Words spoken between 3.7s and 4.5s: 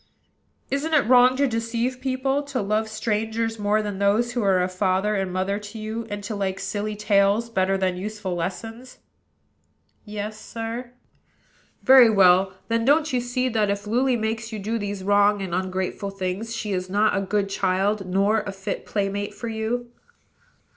than those who